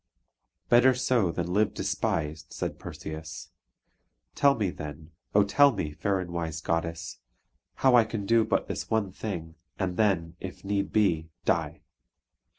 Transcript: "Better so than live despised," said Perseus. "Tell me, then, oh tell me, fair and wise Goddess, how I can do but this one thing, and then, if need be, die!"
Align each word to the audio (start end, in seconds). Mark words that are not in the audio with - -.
"Better 0.67 0.95
so 0.95 1.31
than 1.31 1.53
live 1.53 1.75
despised," 1.75 2.51
said 2.51 2.79
Perseus. 2.79 3.51
"Tell 4.33 4.55
me, 4.55 4.71
then, 4.71 5.11
oh 5.35 5.43
tell 5.43 5.71
me, 5.71 5.91
fair 5.91 6.19
and 6.19 6.31
wise 6.31 6.59
Goddess, 6.59 7.19
how 7.75 7.93
I 7.93 8.05
can 8.05 8.25
do 8.25 8.43
but 8.43 8.67
this 8.67 8.89
one 8.89 9.11
thing, 9.11 9.53
and 9.77 9.97
then, 9.97 10.37
if 10.39 10.65
need 10.65 10.91
be, 10.91 11.29
die!" 11.45 11.81